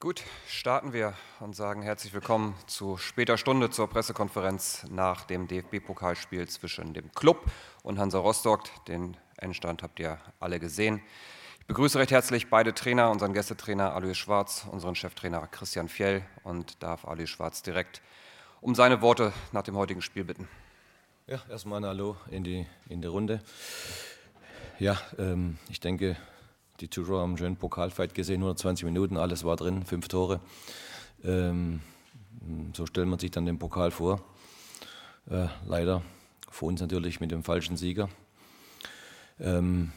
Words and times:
Gut, 0.00 0.22
starten 0.46 0.92
wir 0.92 1.14
und 1.40 1.56
sagen 1.56 1.82
herzlich 1.82 2.14
willkommen 2.14 2.54
zu 2.68 2.98
später 2.98 3.36
Stunde 3.36 3.68
zur 3.68 3.90
Pressekonferenz 3.90 4.86
nach 4.88 5.24
dem 5.24 5.48
DFB-Pokalspiel 5.48 6.46
zwischen 6.46 6.94
dem 6.94 7.10
Club 7.14 7.50
und 7.82 7.98
Hansa 7.98 8.20
Rostock. 8.20 8.62
Den 8.86 9.16
Endstand 9.38 9.82
habt 9.82 9.98
ihr 9.98 10.20
alle 10.38 10.60
gesehen. 10.60 11.02
Ich 11.58 11.66
begrüße 11.66 11.98
recht 11.98 12.12
herzlich 12.12 12.48
beide 12.48 12.74
Trainer, 12.74 13.10
unseren 13.10 13.32
Gästetrainer 13.32 13.92
Alois 13.92 14.14
Schwarz, 14.14 14.68
unseren 14.70 14.94
Cheftrainer 14.94 15.48
Christian 15.48 15.88
Fjell 15.88 16.22
und 16.44 16.80
darf 16.80 17.04
Alois 17.04 17.26
Schwarz 17.26 17.64
direkt 17.64 18.00
um 18.60 18.76
seine 18.76 19.02
Worte 19.02 19.32
nach 19.50 19.62
dem 19.62 19.76
heutigen 19.76 20.00
Spiel 20.00 20.22
bitten. 20.22 20.46
Ja, 21.26 21.42
erstmal 21.50 21.80
ein 21.80 21.86
Hallo 21.86 22.16
in 22.30 22.44
die, 22.44 22.68
in 22.88 23.02
die 23.02 23.08
Runde. 23.08 23.42
Ja, 24.78 24.96
ähm, 25.18 25.58
ich 25.68 25.80
denke, 25.80 26.16
die 26.80 26.90
Zuschauer 26.90 27.22
haben 27.22 27.30
einen 27.30 27.38
schönen 27.38 27.56
Pokalfight 27.56 28.14
gesehen, 28.14 28.40
120 28.40 28.84
Minuten, 28.84 29.16
alles 29.16 29.44
war 29.44 29.56
drin, 29.56 29.84
fünf 29.84 30.08
Tore. 30.08 30.40
Ähm, 31.24 31.80
so 32.74 32.86
stellt 32.86 33.08
man 33.08 33.18
sich 33.18 33.30
dann 33.30 33.46
den 33.46 33.58
Pokal 33.58 33.90
vor. 33.90 34.20
Äh, 35.30 35.48
leider 35.66 36.02
für 36.50 36.66
uns 36.66 36.80
natürlich 36.80 37.20
mit 37.20 37.30
dem 37.30 37.42
falschen 37.42 37.76
Sieger. 37.76 38.08
Ähm, 39.40 39.92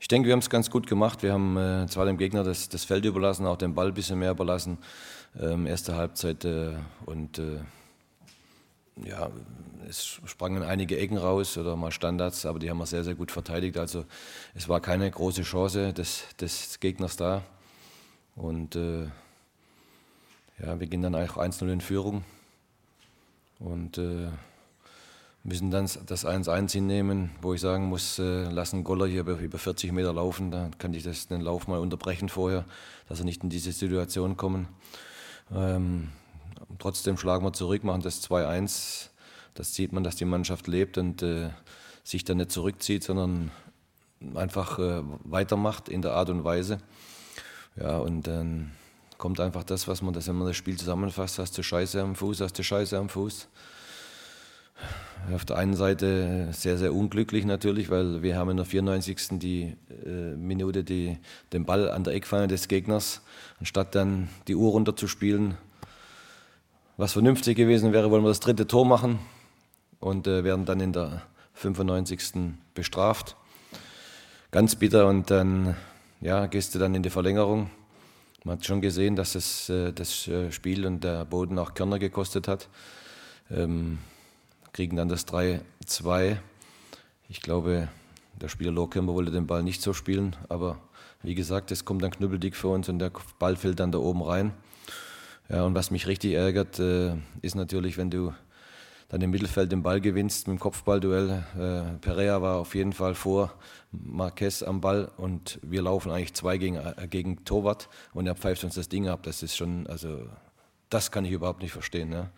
ich 0.00 0.08
denke, 0.08 0.26
wir 0.26 0.32
haben 0.32 0.40
es 0.40 0.50
ganz 0.50 0.70
gut 0.70 0.86
gemacht. 0.86 1.22
Wir 1.22 1.32
haben 1.32 1.56
äh, 1.56 1.86
zwar 1.86 2.06
dem 2.06 2.18
Gegner 2.18 2.42
das, 2.42 2.68
das, 2.68 2.84
Feld 2.84 3.04
überlassen, 3.04 3.46
auch 3.46 3.56
den 3.56 3.74
Ball 3.74 3.88
ein 3.88 3.94
bisschen 3.94 4.18
mehr 4.18 4.32
überlassen. 4.32 4.78
Ähm, 5.38 5.66
erste 5.66 5.94
Halbzeit 5.96 6.44
äh, 6.44 6.74
und 7.06 7.38
äh, 7.38 7.60
ja, 8.96 9.30
es 9.88 10.20
sprangen 10.24 10.62
einige 10.62 10.98
Ecken 10.98 11.16
raus 11.16 11.56
oder 11.58 11.76
mal 11.76 11.90
Standards, 11.90 12.46
aber 12.46 12.58
die 12.58 12.70
haben 12.70 12.78
wir 12.78 12.86
sehr, 12.86 13.04
sehr 13.04 13.14
gut 13.14 13.30
verteidigt. 13.30 13.76
Also 13.76 14.04
es 14.54 14.68
war 14.68 14.80
keine 14.80 15.10
große 15.10 15.42
Chance 15.42 15.92
des, 15.92 16.24
des 16.40 16.80
Gegners 16.80 17.16
da. 17.16 17.42
Und 18.36 18.76
äh, 18.76 19.04
ja, 20.62 20.78
wir 20.78 20.86
gehen 20.86 21.02
dann 21.02 21.14
auch 21.14 21.36
1-0 21.36 21.70
in 21.72 21.80
Führung 21.80 22.24
und 23.58 23.98
äh, 23.98 24.28
müssen 25.44 25.70
dann 25.70 25.88
das 26.06 26.24
1-1 26.24 26.72
hinnehmen, 26.72 27.30
wo 27.40 27.54
ich 27.54 27.60
sagen 27.60 27.86
muss, 27.86 28.18
äh, 28.18 28.44
lassen 28.44 28.84
Goller 28.84 29.06
hier 29.06 29.20
über, 29.20 29.38
über 29.38 29.58
40 29.58 29.92
Meter 29.92 30.12
laufen, 30.12 30.50
da 30.50 30.70
kann 30.78 30.94
ich 30.94 31.02
das, 31.02 31.28
den 31.28 31.40
Lauf 31.40 31.66
mal 31.66 31.80
unterbrechen 31.80 32.28
vorher, 32.28 32.64
dass 33.08 33.18
er 33.18 33.24
nicht 33.24 33.42
in 33.42 33.50
diese 33.50 33.72
Situation 33.72 34.36
kommen. 34.36 34.68
Ähm, 35.54 36.10
trotzdem 36.78 37.16
schlagen 37.16 37.44
wir 37.44 37.52
zurück, 37.52 37.84
machen 37.84 38.02
das 38.02 38.22
2-1 38.28 39.10
das 39.54 39.74
sieht 39.74 39.92
man, 39.92 40.04
dass 40.04 40.16
die 40.16 40.24
Mannschaft 40.24 40.66
lebt 40.66 40.98
und 40.98 41.22
äh, 41.22 41.50
sich 42.04 42.24
dann 42.24 42.38
nicht 42.38 42.50
zurückzieht, 42.50 43.04
sondern 43.04 43.50
einfach 44.34 44.78
äh, 44.78 45.02
weitermacht 45.24 45.88
in 45.88 46.02
der 46.02 46.12
Art 46.12 46.30
und 46.30 46.44
Weise. 46.44 46.78
Ja, 47.76 47.98
und 47.98 48.26
dann 48.26 48.72
kommt 49.18 49.40
einfach 49.40 49.64
das, 49.64 49.88
was 49.88 50.02
man, 50.02 50.14
das, 50.14 50.26
wenn 50.28 50.36
man 50.36 50.48
das 50.48 50.56
Spiel 50.56 50.76
zusammenfasst, 50.76 51.38
hast 51.38 51.56
du 51.56 51.62
Scheiße 51.62 52.00
am 52.00 52.14
Fuß, 52.14 52.40
hast 52.40 52.58
du 52.58 52.62
Scheiße 52.62 52.96
am 52.98 53.08
Fuß. 53.08 53.48
Auf 55.32 55.44
der 55.44 55.56
einen 55.56 55.76
Seite 55.76 56.48
sehr, 56.52 56.76
sehr 56.76 56.92
unglücklich 56.92 57.44
natürlich, 57.44 57.90
weil 57.90 58.22
wir 58.22 58.36
haben 58.36 58.50
in 58.50 58.56
der 58.56 58.66
94. 58.66 59.38
Die, 59.38 59.76
äh, 60.04 60.34
Minute 60.34 60.82
die, 60.82 61.18
den 61.52 61.64
Ball 61.64 61.90
an 61.90 62.02
der 62.02 62.14
Eckfahne 62.14 62.48
des 62.48 62.66
Gegners, 62.66 63.20
anstatt 63.60 63.94
dann 63.94 64.28
die 64.48 64.56
Uhr 64.56 64.72
runterzuspielen. 64.72 65.56
Was 67.02 67.14
vernünftig 67.14 67.56
gewesen 67.56 67.92
wäre, 67.92 68.12
wollen 68.12 68.22
wir 68.22 68.28
das 68.28 68.38
dritte 68.38 68.68
Tor 68.68 68.86
machen 68.86 69.18
und 69.98 70.28
äh, 70.28 70.44
werden 70.44 70.66
dann 70.66 70.78
in 70.78 70.92
der 70.92 71.22
95. 71.54 72.52
bestraft. 72.74 73.34
Ganz 74.52 74.76
bitter 74.76 75.08
und 75.08 75.28
dann 75.28 75.74
ja, 76.20 76.46
gehst 76.46 76.76
du 76.76 76.78
dann 76.78 76.94
in 76.94 77.02
die 77.02 77.10
Verlängerung. 77.10 77.70
Man 78.44 78.58
hat 78.58 78.64
schon 78.64 78.80
gesehen, 78.80 79.16
dass 79.16 79.34
es 79.34 79.68
äh, 79.68 79.92
das 79.92 80.28
äh, 80.28 80.52
Spiel 80.52 80.86
und 80.86 81.02
der 81.02 81.24
Boden 81.24 81.58
auch 81.58 81.74
Körner 81.74 81.98
gekostet 81.98 82.46
hat. 82.46 82.68
Ähm, 83.50 83.98
kriegen 84.72 84.94
dann 84.94 85.08
das 85.08 85.26
3-2. 85.26 86.36
Ich 87.28 87.42
glaube, 87.42 87.88
der 88.40 88.46
Spieler 88.46 88.70
Lohkemper 88.70 89.12
wollte 89.12 89.32
den 89.32 89.48
Ball 89.48 89.64
nicht 89.64 89.82
so 89.82 89.92
spielen, 89.92 90.36
aber 90.48 90.78
wie 91.24 91.34
gesagt, 91.34 91.72
es 91.72 91.84
kommt 91.84 92.04
dann 92.04 92.12
knüppeldick 92.12 92.54
für 92.54 92.68
uns 92.68 92.88
und 92.88 93.00
der 93.00 93.10
Ball 93.40 93.56
fällt 93.56 93.80
dann 93.80 93.90
da 93.90 93.98
oben 93.98 94.22
rein. 94.22 94.52
Ja, 95.52 95.64
und 95.64 95.74
was 95.74 95.90
mich 95.90 96.06
richtig 96.06 96.32
ärgert, 96.32 96.78
äh, 96.78 97.12
ist 97.42 97.56
natürlich, 97.56 97.98
wenn 97.98 98.08
du 98.08 98.32
dann 99.10 99.20
im 99.20 99.30
Mittelfeld 99.30 99.70
den 99.70 99.82
Ball 99.82 100.00
gewinnst 100.00 100.48
mit 100.48 100.56
dem 100.56 100.60
Kopfballduell. 100.60 101.44
Äh, 101.54 101.98
Perea 101.98 102.40
war 102.40 102.56
auf 102.56 102.74
jeden 102.74 102.94
Fall 102.94 103.14
vor 103.14 103.52
Marquez 103.90 104.62
am 104.62 104.80
Ball 104.80 105.10
und 105.18 105.60
wir 105.62 105.82
laufen 105.82 106.10
eigentlich 106.10 106.32
zwei 106.32 106.56
gegen, 106.56 106.76
äh, 106.76 107.06
gegen 107.06 107.44
Torwart 107.44 107.90
und 108.14 108.26
er 108.26 108.34
pfeift 108.34 108.64
uns 108.64 108.76
das 108.76 108.88
Ding 108.88 109.08
ab. 109.08 109.24
Das 109.24 109.42
ist 109.42 109.54
schon, 109.54 109.86
also 109.88 110.20
das 110.88 111.10
kann 111.10 111.26
ich 111.26 111.32
überhaupt 111.32 111.60
nicht 111.60 111.72
verstehen. 111.72 112.08
Ne? 112.08 112.30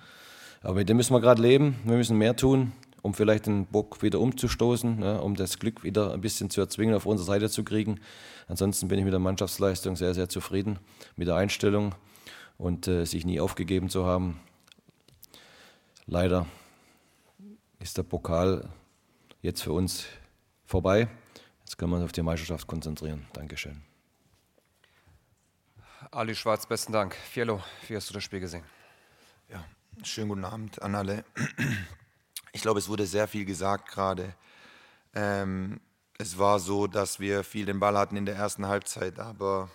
Aber 0.63 0.75
mit 0.75 0.89
dem 0.89 0.97
müssen 0.97 1.15
wir 1.15 1.21
gerade 1.21 1.41
leben. 1.41 1.77
Wir 1.85 1.97
müssen 1.97 2.19
mehr 2.19 2.35
tun, 2.35 2.73
um 3.03 3.15
vielleicht 3.15 3.47
den 3.47 3.67
Bock 3.67 4.03
wieder 4.03 4.19
umzustoßen, 4.19 4.99
ne? 4.99 5.21
um 5.21 5.37
das 5.37 5.61
Glück 5.61 5.85
wieder 5.85 6.13
ein 6.13 6.21
bisschen 6.21 6.51
zu 6.51 6.61
erzwingen, 6.61 6.97
auf 6.97 7.07
unsere 7.07 7.27
Seite 7.27 7.49
zu 7.49 7.63
kriegen. 7.63 8.01
Ansonsten 8.49 8.89
bin 8.89 8.99
ich 8.99 9.05
mit 9.05 9.13
der 9.13 9.21
Mannschaftsleistung 9.21 9.95
sehr, 9.95 10.15
sehr 10.15 10.29
zufrieden, 10.29 10.81
mit 11.15 11.29
der 11.29 11.37
Einstellung 11.37 11.95
und 12.59 12.89
äh, 12.89 13.05
sich 13.05 13.25
nie 13.25 13.41
aufgegeben 13.41 13.89
zu 13.89 14.07
haben. 14.07 14.41
Leider 16.07 16.47
ist 17.79 17.99
der 17.99 18.03
Pokal 18.03 18.69
jetzt 19.43 19.63
für 19.63 19.73
uns 19.73 20.07
vorbei. 20.65 21.09
Jetzt 21.61 21.79
können 21.79 21.93
wir 21.93 21.97
uns 21.97 22.05
auf 22.05 22.13
die 22.13 22.23
Meisterschaft 22.23 22.67
konzentrieren. 22.67 23.27
Dankeschön. 23.33 23.83
Ali 26.11 26.35
Schwarz, 26.35 26.67
besten 26.67 26.93
Dank. 26.93 27.15
Fiello, 27.15 27.63
wie 27.89 27.97
hast 27.97 28.09
du 28.11 28.15
das 28.15 28.23
Spiel 28.23 28.41
gesehen? 28.41 28.65
Ja, 29.49 29.65
schönen 30.03 30.29
guten 30.29 30.45
Abend 30.45 30.81
an 30.81 30.95
alle. 30.95 31.25
Ich 32.53 32.63
glaube, 32.63 32.79
es 32.79 32.89
wurde 32.89 33.07
sehr 33.07 33.27
viel 33.27 33.45
gesagt 33.45 33.89
gerade. 33.89 34.35
Ähm, 35.15 35.81
es 36.19 36.39
war 36.39 36.61
so, 36.61 36.87
dass 36.87 37.19
wir 37.19 37.43
viel 37.43 37.67
den 37.67 37.81
Ball 37.81 37.99
hatten 37.99 38.17
in 38.17 38.27
der 38.27 38.37
ersten 38.37 38.67
Halbzeit, 38.67 39.19
aber 39.19 39.71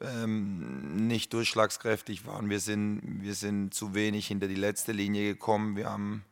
ähm, 0.00 1.06
nicht 1.06 1.32
durchschlagskräftig 1.32 2.26
waren. 2.26 2.50
Wir 2.50 2.60
sind, 2.60 3.00
wir 3.22 3.34
sind 3.34 3.74
zu 3.74 3.94
wenig 3.94 4.26
hinter 4.26 4.48
die 4.48 4.54
letzte 4.54 4.92
Linie 4.92 5.32
gekommen. 5.32 5.76
Wir 5.76 5.90
haben 5.90 6.24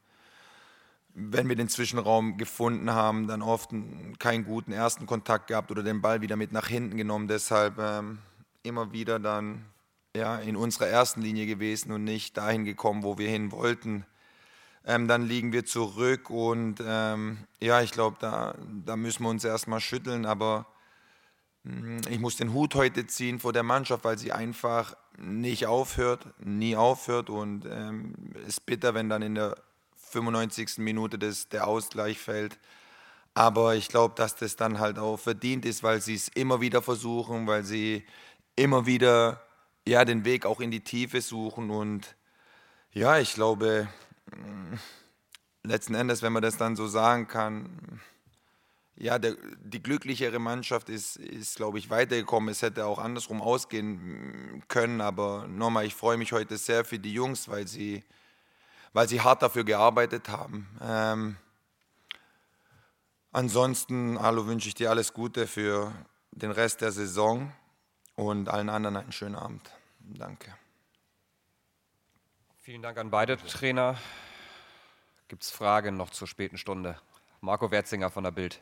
wenn 1.15 1.49
wir 1.49 1.55
den 1.55 1.69
Zwischenraum 1.69 2.37
gefunden 2.37 2.91
haben, 2.91 3.29
dann 3.29 3.41
oft 3.41 3.71
keinen 4.19 4.45
guten 4.45 4.73
ersten 4.73 5.07
Kontakt 5.07 5.47
gehabt 5.47 5.71
oder 5.71 5.85
den 5.85 6.03
Ball 6.03 6.21
wieder 6.21 6.35
mit 6.35 6.51
nach 6.51 6.67
hinten 6.67 6.97
genommen. 6.97 7.29
Deshalb 7.29 7.79
ähm, 7.79 8.19
immer 8.65 8.93
wieder 8.93 9.21
dann 9.21 9.65
ja, 10.17 10.37
in 10.37 10.57
unserer 10.57 10.89
ersten 10.89 11.23
Linie 11.23 11.47
gewesen 11.47 11.93
und 11.93 12.03
nicht 12.03 12.37
dahin 12.37 12.65
gekommen, 12.65 13.05
wo 13.05 13.17
wir 13.17 13.29
hin 13.29 13.53
wollten. 13.53 14.05
Ähm, 14.85 15.07
dann 15.07 15.23
liegen 15.23 15.53
wir 15.53 15.65
zurück 15.65 16.31
und 16.31 16.83
ähm, 16.85 17.39
ja, 17.61 17.81
ich 17.81 17.93
glaube, 17.93 18.17
da, 18.21 18.57
da 18.85 18.97
müssen 18.97 19.23
wir 19.23 19.31
uns 19.31 19.45
erstmal 19.45 19.81
schütteln. 19.81 20.27
Aber 20.27 20.67
ich 22.11 22.19
muss 22.19 22.37
den 22.37 22.53
Hut 22.53 22.75
heute 22.75 23.07
ziehen 23.07 23.41
vor 23.41 23.55
der 23.55 23.63
Mannschaft, 23.63 24.05
weil 24.05 24.19
sie 24.19 24.33
einfach 24.33 24.97
nicht 25.17 25.67
aufhört, 25.67 26.27
nie 26.39 26.77
aufhört. 26.77 27.31
Und 27.31 27.65
es 27.65 27.73
ähm, 27.73 28.15
ist 28.47 28.67
bitter, 28.67 28.93
wenn 28.93 29.09
dann 29.09 29.23
in 29.23 29.35
der 29.35 29.57
95. 29.97 30.79
Minute 30.79 31.19
des, 31.19 31.49
der 31.49 31.67
Ausgleich 31.67 32.19
fällt. 32.19 32.59
Aber 33.33 33.75
ich 33.77 33.89
glaube, 33.89 34.15
dass 34.15 34.37
das 34.37 34.57
dann 34.57 34.79
halt 34.79 34.99
auch 34.99 35.17
verdient 35.17 35.65
ist, 35.65 35.83
weil 35.83 36.01
sie 36.01 36.15
es 36.15 36.29
immer 36.29 36.61
wieder 36.61 36.83
versuchen, 36.83 37.47
weil 37.47 37.65
sie 37.65 38.05
immer 38.57 38.87
wieder 38.87 39.43
ja, 39.87 40.05
den 40.05 40.25
Weg 40.25 40.47
auch 40.47 40.61
in 40.61 40.71
die 40.71 40.81
Tiefe 40.81 41.23
suchen. 41.23 41.71
Und 41.71 42.15
ja, 42.93 43.19
ich 43.19 43.35
glaube, 43.35 43.89
mm, 44.31 44.75
letzten 45.63 45.95
Endes, 45.95 46.21
wenn 46.21 46.33
man 46.33 46.43
das 46.43 46.59
dann 46.59 46.77
so 46.77 46.87
sagen 46.87 47.27
kann, 47.27 48.01
ja, 48.97 49.19
der, 49.19 49.37
die 49.63 49.83
glücklichere 49.83 50.39
Mannschaft 50.39 50.89
ist, 50.89 51.17
ist, 51.17 51.57
glaube 51.57 51.79
ich, 51.79 51.91
weitergekommen. 51.91 52.49
Es 52.49 52.63
hätte 52.63 52.87
auch 52.87 52.99
andersrum 52.99 53.43
ausgehen 53.43 54.63
können, 54.69 55.01
aber 55.01 55.47
nochmal, 55.49 55.87
ich 55.87 55.95
freue 55.95 56.17
mich 56.17 56.33
heute 56.33 56.57
sehr 56.57 56.85
für 56.85 56.99
die 56.99 57.13
Jungs, 57.13 57.49
weil 57.49 57.67
sie 57.67 58.05
weil 58.95 59.09
sie 59.09 59.21
hart 59.21 59.43
dafür 59.43 59.65
gearbeitet 59.65 60.31
haben. 60.31 60.67
Ähm, 60.81 61.37
ansonsten, 63.33 64.17
Alu, 64.17 64.47
wünsche 64.47 64.69
ich 64.69 64.75
dir 64.75 64.89
alles 64.89 65.13
Gute 65.13 65.47
für 65.47 65.93
den 66.31 66.53
Rest 66.53 66.81
der 66.81 66.93
Saison 66.93 67.53
und 68.15 68.49
allen 68.49 68.71
anderen 68.71 68.97
einen 68.97 69.13
schönen 69.13 69.35
Abend. 69.35 69.69
Danke. 69.99 70.57
Vielen 72.61 72.83
Dank 72.83 72.97
an 72.97 73.11
beide 73.11 73.37
Trainer. 73.37 73.99
Gibt 75.29 75.43
es 75.43 75.51
Fragen 75.51 75.97
noch 75.97 76.11
zur 76.11 76.29
späten 76.29 76.57
Stunde? 76.57 76.99
Marco 77.41 77.71
Werzinger 77.71 78.11
von 78.11 78.25
der 78.25 78.31
Bild. 78.31 78.61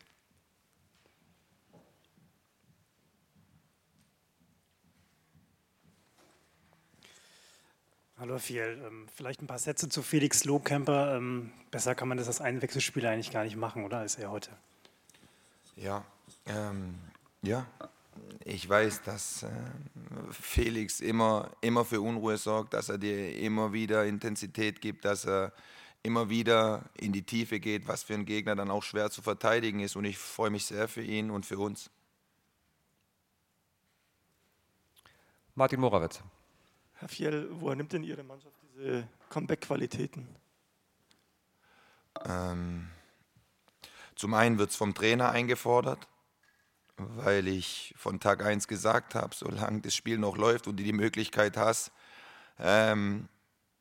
Hallo 8.22 8.38
Fiel, 8.38 8.80
ähm, 8.86 9.08
vielleicht 9.12 9.42
ein 9.42 9.48
paar 9.48 9.58
Sätze 9.58 9.88
zu 9.88 10.00
Felix 10.00 10.44
Lohkemper. 10.44 11.16
Ähm, 11.16 11.50
besser 11.72 11.96
kann 11.96 12.06
man 12.06 12.18
das 12.18 12.28
als 12.28 12.40
Einwechselspieler 12.40 13.10
eigentlich 13.10 13.32
gar 13.32 13.42
nicht 13.42 13.56
machen, 13.56 13.84
oder, 13.84 13.98
als 13.98 14.14
er 14.14 14.30
heute? 14.30 14.50
Ja, 15.74 16.04
ähm, 16.46 16.94
ja, 17.42 17.66
ich 18.44 18.68
weiß, 18.68 19.02
dass 19.02 19.42
äh, 19.42 19.48
Felix 20.30 21.00
immer, 21.00 21.50
immer 21.62 21.84
für 21.84 22.00
Unruhe 22.00 22.36
sorgt, 22.36 22.74
dass 22.74 22.90
er 22.90 22.98
dir 22.98 23.36
immer 23.38 23.72
wieder 23.72 24.04
Intensität 24.04 24.80
gibt, 24.80 25.04
dass 25.04 25.26
er 25.26 25.52
immer 26.04 26.30
wieder 26.30 26.84
in 26.94 27.12
die 27.12 27.24
Tiefe 27.24 27.58
geht, 27.58 27.88
was 27.88 28.04
für 28.04 28.14
einen 28.14 28.24
Gegner 28.24 28.54
dann 28.54 28.70
auch 28.70 28.84
schwer 28.84 29.10
zu 29.10 29.20
verteidigen 29.20 29.80
ist. 29.80 29.96
Und 29.96 30.04
ich 30.04 30.16
freue 30.16 30.50
mich 30.50 30.66
sehr 30.66 30.86
für 30.86 31.02
ihn 31.02 31.32
und 31.32 31.44
für 31.44 31.58
uns. 31.58 31.90
Martin 35.56 35.80
Morawetz. 35.80 36.22
Herr 37.02 37.08
Fiel, 37.08 37.48
woher 37.54 37.74
nimmt 37.74 37.92
denn 37.92 38.04
Ihre 38.04 38.22
Mannschaft 38.22 38.54
diese 38.62 39.08
Comeback-Qualitäten? 39.28 40.28
Ähm, 42.24 42.90
zum 44.14 44.34
einen 44.34 44.56
wird 44.56 44.70
es 44.70 44.76
vom 44.76 44.94
Trainer 44.94 45.30
eingefordert, 45.30 46.06
weil 46.96 47.48
ich 47.48 47.92
von 47.96 48.20
Tag 48.20 48.44
1 48.44 48.68
gesagt 48.68 49.16
habe, 49.16 49.34
solange 49.34 49.80
das 49.80 49.96
Spiel 49.96 50.16
noch 50.16 50.36
läuft 50.36 50.68
und 50.68 50.76
du 50.76 50.84
die 50.84 50.92
Möglichkeit 50.92 51.56
hast, 51.56 51.90
ähm, 52.60 53.28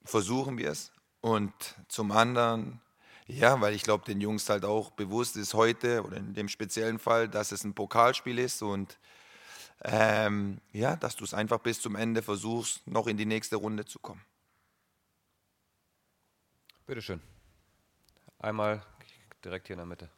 versuchen 0.04 0.58
wir 0.58 0.72
es. 0.72 0.92
Und 1.20 1.54
zum 1.90 2.12
anderen, 2.12 2.82
ja, 3.28 3.62
weil 3.62 3.76
ich 3.76 3.84
glaube, 3.84 4.04
den 4.04 4.20
Jungs 4.20 4.50
halt 4.50 4.66
auch 4.66 4.90
bewusst 4.90 5.38
ist 5.38 5.54
heute 5.54 6.04
oder 6.04 6.18
in 6.18 6.34
dem 6.34 6.50
speziellen 6.50 6.98
Fall, 6.98 7.30
dass 7.30 7.52
es 7.52 7.66
ein 7.66 7.76
Pokalspiel 7.76 8.40
ist 8.40 8.64
und 8.64 8.98
ähm, 9.83 10.60
ja, 10.72 10.95
dass 10.95 11.16
du 11.16 11.24
es 11.24 11.33
einfach 11.33 11.60
bis 11.60 11.81
zum 11.81 11.95
Ende 11.95 12.22
versuchst, 12.22 12.86
noch 12.88 13.07
in 13.07 13.18
die 13.18 13.25
nächste 13.25 13.56
Runde 13.56 13.86
zu 13.86 14.00
kommen. 14.00 14.22
Bitteschön. 16.86 17.22
Einmal 18.39 18.83
direkt 19.44 19.68
hier 19.68 19.75
in 19.75 19.80
der 19.80 19.86
Mitte. 19.86 20.10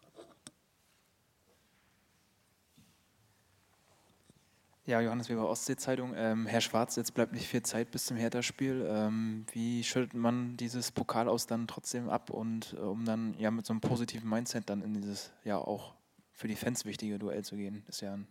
Ja, 4.86 5.00
Johannes 5.00 5.30
Weber, 5.30 5.48
Ostsee-Zeitung. 5.48 6.14
Ähm, 6.14 6.46
Herr 6.46 6.60
Schwarz, 6.60 6.98
jetzt 6.98 7.14
bleibt 7.14 7.32
nicht 7.32 7.48
viel 7.48 7.64
Zeit 7.64 7.90
bis 7.92 8.06
zum 8.06 8.18
Hertha-Spiel. 8.18 8.86
Ähm, 8.90 9.46
wie 9.54 9.82
schüttet 9.82 10.14
man 10.14 10.58
dieses 10.58 10.92
Pokal 10.92 11.30
aus 11.30 11.48
dann 11.48 11.68
trotzdem 11.68 12.10
ab 12.10 12.30
und 12.30 12.74
äh, 12.74 12.82
um 12.82 13.06
dann 13.06 13.34
ja 13.38 13.50
mit 13.50 13.66
so 13.66 13.72
einem 13.72 13.80
positiven 13.80 14.30
Mindset 14.30 14.70
dann 14.70 14.82
in 14.82 14.94
dieses 14.94 15.32
ja 15.46 15.58
auch 15.58 15.94
für 16.34 16.50
die 16.50 16.58
Fans 16.58 16.84
wichtige 16.84 17.18
Duell 17.18 17.46
zu 17.46 17.56
gehen? 17.56 17.86
ist 17.88 18.02
ja 18.02 18.14
ein 18.14 18.28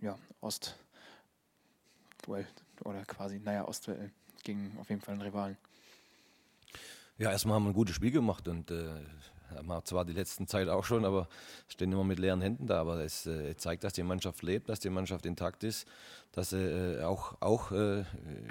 ja, 0.00 0.18
Ost-Duell 0.40 0.76
oder 2.84 3.04
quasi, 3.04 3.38
naja, 3.38 3.66
Ostduell 3.66 4.10
gegen 4.42 4.76
auf 4.80 4.88
jeden 4.88 5.00
Fall 5.00 5.14
einen 5.14 5.22
Rivalen. 5.22 5.56
Ja, 7.18 7.30
erstmal 7.30 7.54
haben 7.56 7.64
wir 7.64 7.70
ein 7.70 7.74
gutes 7.74 7.94
Spiel 7.94 8.10
gemacht 8.10 8.48
und 8.48 8.70
äh, 8.70 8.88
haben 9.56 9.84
zwar 9.84 10.04
die 10.04 10.12
letzten 10.12 10.46
Zeit 10.46 10.68
auch 10.68 10.84
schon, 10.84 11.04
aber 11.04 11.28
stehen 11.68 11.92
immer 11.92 12.04
mit 12.04 12.18
leeren 12.18 12.40
Händen 12.40 12.66
da. 12.66 12.80
Aber 12.80 12.98
es 13.04 13.26
äh, 13.26 13.56
zeigt, 13.56 13.84
dass 13.84 13.92
die 13.92 14.02
Mannschaft 14.02 14.42
lebt, 14.42 14.68
dass 14.68 14.80
die 14.80 14.90
Mannschaft 14.90 15.24
intakt 15.24 15.62
ist, 15.64 15.86
dass 16.32 16.50
sie 16.50 16.58
äh, 16.58 17.02
auch, 17.04 17.40
auch 17.40 17.70
äh, 17.70 18.04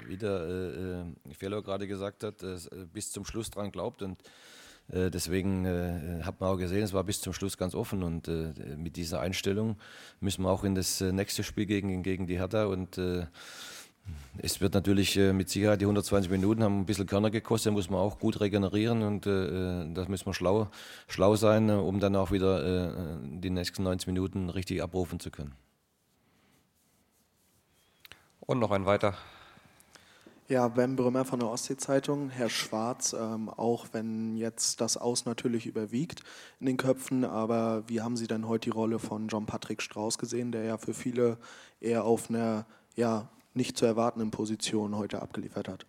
wieder, 0.06 0.48
äh, 0.48 1.02
äh 1.02 1.34
Fellow 1.34 1.62
gerade 1.62 1.86
gesagt 1.86 2.24
hat, 2.24 2.42
äh, 2.42 2.56
bis 2.92 3.12
zum 3.12 3.24
Schluss 3.24 3.50
dran 3.50 3.70
glaubt 3.70 4.02
und 4.02 4.22
äh, 4.22 4.24
Deswegen 4.86 5.64
äh, 5.64 6.22
hat 6.24 6.40
man 6.40 6.50
auch 6.50 6.58
gesehen, 6.58 6.82
es 6.82 6.92
war 6.92 7.04
bis 7.04 7.22
zum 7.22 7.32
Schluss 7.32 7.56
ganz 7.56 7.74
offen 7.74 8.02
und 8.02 8.28
äh, 8.28 8.52
mit 8.76 8.96
dieser 8.96 9.20
Einstellung 9.20 9.76
müssen 10.20 10.42
wir 10.42 10.50
auch 10.50 10.62
in 10.62 10.74
das 10.74 11.00
nächste 11.00 11.42
Spiel 11.42 11.64
gegen, 11.64 12.02
gegen 12.02 12.26
die 12.26 12.38
Hertha 12.38 12.66
und 12.66 12.98
es 14.38 14.60
wird 14.60 14.74
natürlich 14.74 15.16
äh, 15.16 15.32
mit 15.32 15.48
Sicherheit 15.48 15.80
die 15.80 15.84
120 15.84 16.30
Minuten 16.30 16.62
haben 16.62 16.80
ein 16.80 16.86
bisschen 16.86 17.06
Körner 17.06 17.30
gekostet, 17.30 17.72
muss 17.72 17.88
man 17.88 18.00
auch 18.00 18.18
gut 18.18 18.40
regenerieren 18.40 19.02
und 19.02 19.26
äh, 19.26 19.82
äh 19.82 19.94
da 19.94 20.04
müssen 20.08 20.26
wir 20.26 20.34
schlau, 20.34 20.68
schlau 21.06 21.36
sein, 21.36 21.68
äh, 21.68 21.74
um 21.74 22.00
dann 22.00 22.16
auch 22.16 22.32
wieder 22.32 22.64
äh, 22.64 23.16
die 23.22 23.50
nächsten 23.50 23.84
90 23.84 24.08
Minuten 24.08 24.50
richtig 24.50 24.82
abrufen 24.82 25.20
zu 25.20 25.30
können. 25.30 25.54
Und 28.40 28.58
noch 28.58 28.72
ein 28.72 28.86
weiter. 28.86 29.14
Ja, 30.46 30.68
Ben 30.68 30.94
Brümmer 30.94 31.24
von 31.24 31.40
der 31.40 31.48
Ostsee-Zeitung. 31.48 32.28
Herr 32.28 32.50
Schwarz, 32.50 33.16
ähm, 33.18 33.48
auch 33.48 33.86
wenn 33.92 34.36
jetzt 34.36 34.78
das 34.82 34.98
Aus 34.98 35.24
natürlich 35.24 35.64
überwiegt 35.64 36.20
in 36.60 36.66
den 36.66 36.76
Köpfen, 36.76 37.24
aber 37.24 37.84
wie 37.86 38.02
haben 38.02 38.18
Sie 38.18 38.26
denn 38.26 38.46
heute 38.46 38.68
die 38.68 38.76
Rolle 38.76 38.98
von 38.98 39.28
John 39.28 39.46
Patrick 39.46 39.80
Strauß 39.80 40.18
gesehen, 40.18 40.52
der 40.52 40.64
ja 40.64 40.76
für 40.76 40.92
viele 40.92 41.38
eher 41.80 42.04
auf 42.04 42.28
einer 42.28 42.66
ja, 42.94 43.30
nicht 43.54 43.78
zu 43.78 43.86
erwartenden 43.86 44.30
Positionen 44.30 44.98
heute 44.98 45.22
abgeliefert 45.22 45.66
hat. 45.66 45.86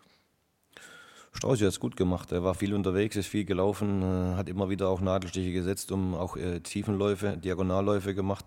Strauß 1.34 1.60
hat 1.60 1.68
es 1.68 1.82
gut 1.82 1.98
gemacht. 1.98 2.32
Er 2.32 2.46
war 2.46 2.56
viel 2.56 2.74
unterwegs, 2.74 3.18
ist 3.18 3.28
viel 3.28 3.44
gelaufen, 3.44 4.02
äh, 4.04 4.36
hat 4.38 4.48
immer 4.48 4.70
wieder 4.70 4.88
auch 4.88 5.02
Nadelstiche 5.02 5.52
gesetzt, 5.52 5.92
um 5.92 6.16
auch 6.16 6.38
äh, 6.38 6.62
Tiefenläufe, 6.62 7.36
Diagonalläufe 7.36 8.16
gemacht. 8.16 8.46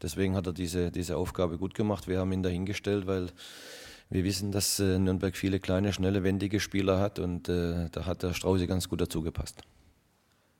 Deswegen 0.00 0.36
hat 0.36 0.46
er 0.46 0.52
diese, 0.52 0.92
diese 0.92 1.16
Aufgabe 1.16 1.58
gut 1.58 1.74
gemacht. 1.74 2.06
Wir 2.06 2.20
haben 2.20 2.30
ihn 2.30 2.44
dahingestellt, 2.44 3.08
weil 3.08 3.32
wir 4.10 4.24
wissen, 4.24 4.52
dass 4.52 4.80
äh, 4.80 4.98
Nürnberg 4.98 5.36
viele 5.36 5.60
kleine, 5.60 5.92
schnelle, 5.92 6.22
wendige 6.24 6.60
Spieler 6.60 6.98
hat 6.98 7.18
und 7.18 7.48
äh, 7.48 7.88
da 7.90 8.06
hat 8.06 8.22
der 8.22 8.34
Strauße 8.34 8.66
ganz 8.66 8.88
gut 8.88 9.00
dazu 9.00 9.22
gepasst. 9.22 9.62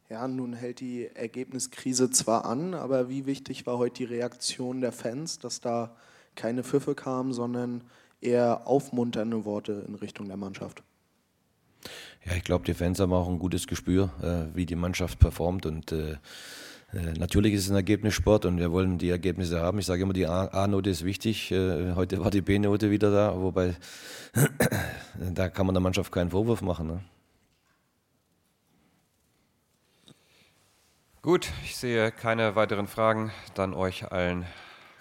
Ja, 0.08 0.26
nun 0.26 0.54
hält 0.54 0.80
die 0.80 1.06
Ergebniskrise 1.06 2.10
zwar 2.10 2.44
an, 2.44 2.74
aber 2.74 3.08
wie 3.08 3.26
wichtig 3.26 3.66
war 3.66 3.78
heute 3.78 3.98
die 3.98 4.14
Reaktion 4.14 4.80
der 4.80 4.92
Fans, 4.92 5.38
dass 5.38 5.60
da 5.60 5.94
keine 6.34 6.64
Pfiffe 6.64 6.94
kamen, 6.94 7.32
sondern 7.32 7.84
eher 8.20 8.66
aufmunternde 8.66 9.44
Worte 9.44 9.84
in 9.86 9.94
Richtung 9.94 10.28
der 10.28 10.36
Mannschaft. 10.36 10.82
Ja, 12.24 12.34
ich 12.34 12.44
glaube, 12.44 12.64
die 12.64 12.74
Fans 12.74 13.00
haben 13.00 13.12
auch 13.12 13.28
ein 13.28 13.38
gutes 13.38 13.66
Gespür, 13.66 14.10
äh, 14.22 14.54
wie 14.54 14.66
die 14.66 14.76
Mannschaft 14.76 15.18
performt 15.18 15.64
und 15.66 15.92
äh, 15.92 16.16
Natürlich 16.92 17.54
ist 17.54 17.64
es 17.64 17.70
ein 17.70 17.76
Ergebnissport 17.76 18.44
und 18.46 18.58
wir 18.58 18.72
wollen 18.72 18.98
die 18.98 19.10
Ergebnisse 19.10 19.60
haben. 19.60 19.78
Ich 19.78 19.86
sage 19.86 20.02
immer, 20.02 20.12
die 20.12 20.26
A-Note 20.26 20.90
ist 20.90 21.04
wichtig. 21.04 21.52
Äh, 21.52 21.94
heute 21.94 22.18
war 22.24 22.30
die 22.30 22.40
B-Note 22.40 22.90
wieder 22.90 23.12
da, 23.12 23.40
wobei 23.40 23.76
da 25.14 25.48
kann 25.48 25.66
man 25.66 25.74
der 25.74 25.82
Mannschaft 25.82 26.10
keinen 26.10 26.30
Vorwurf 26.30 26.62
machen. 26.62 26.86
Ne? 26.88 27.00
Gut, 31.22 31.48
ich 31.64 31.76
sehe 31.76 32.10
keine 32.10 32.56
weiteren 32.56 32.88
Fragen. 32.88 33.30
Dann 33.54 33.72
euch 33.72 34.10
allen 34.10 34.46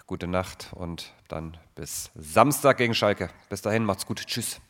gute 0.06 0.28
Nacht 0.28 0.68
und 0.72 1.12
dann 1.28 1.56
bis 1.74 2.10
Samstag 2.14 2.76
gegen 2.76 2.94
Schalke. 2.94 3.30
Bis 3.48 3.62
dahin, 3.62 3.84
macht's 3.84 4.06
gut. 4.06 4.24
Tschüss. 4.26 4.60